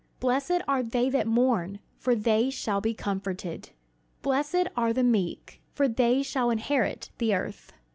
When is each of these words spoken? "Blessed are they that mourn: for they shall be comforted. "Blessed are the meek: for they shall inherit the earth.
"Blessed 0.19 0.63
are 0.67 0.81
they 0.81 1.11
that 1.11 1.27
mourn: 1.27 1.77
for 1.99 2.15
they 2.15 2.49
shall 2.49 2.81
be 2.81 2.95
comforted. 2.95 3.69
"Blessed 4.23 4.65
are 4.75 4.93
the 4.93 5.03
meek: 5.03 5.61
for 5.75 5.87
they 5.87 6.23
shall 6.23 6.49
inherit 6.49 7.11
the 7.19 7.35
earth. 7.35 7.71